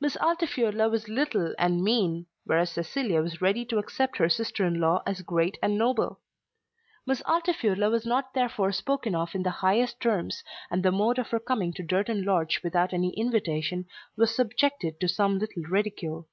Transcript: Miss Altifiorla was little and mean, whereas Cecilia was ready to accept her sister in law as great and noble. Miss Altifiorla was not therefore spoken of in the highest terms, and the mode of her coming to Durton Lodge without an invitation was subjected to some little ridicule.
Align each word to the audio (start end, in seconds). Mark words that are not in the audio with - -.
Miss 0.00 0.16
Altifiorla 0.16 0.88
was 0.90 1.06
little 1.06 1.54
and 1.58 1.82
mean, 1.84 2.24
whereas 2.46 2.70
Cecilia 2.72 3.20
was 3.20 3.42
ready 3.42 3.66
to 3.66 3.76
accept 3.76 4.16
her 4.16 4.30
sister 4.30 4.64
in 4.64 4.80
law 4.80 5.02
as 5.04 5.20
great 5.20 5.58
and 5.62 5.76
noble. 5.76 6.20
Miss 7.04 7.20
Altifiorla 7.26 7.90
was 7.90 8.06
not 8.06 8.32
therefore 8.32 8.72
spoken 8.72 9.14
of 9.14 9.34
in 9.34 9.42
the 9.42 9.50
highest 9.60 10.00
terms, 10.00 10.42
and 10.70 10.82
the 10.82 10.90
mode 10.90 11.18
of 11.18 11.28
her 11.28 11.40
coming 11.40 11.74
to 11.74 11.82
Durton 11.82 12.24
Lodge 12.24 12.62
without 12.64 12.94
an 12.94 13.04
invitation 13.04 13.84
was 14.16 14.34
subjected 14.34 14.98
to 14.98 15.08
some 15.08 15.38
little 15.38 15.64
ridicule. 15.64 16.30